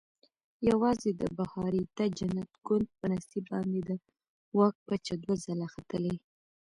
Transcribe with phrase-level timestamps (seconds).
[0.69, 3.89] یوازې د بهاریته جنت ګوند په نصیب باندې د
[4.57, 6.15] واک پچه دوه ځله ختلې.